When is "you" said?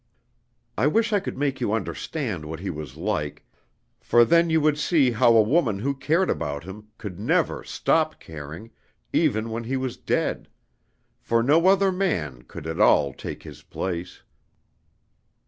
1.61-1.73, 4.49-4.59